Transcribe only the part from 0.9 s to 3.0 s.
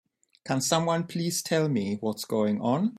please tell me what's going on?